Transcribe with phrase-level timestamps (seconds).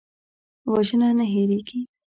[0.71, 1.79] وژنه نه هېریږي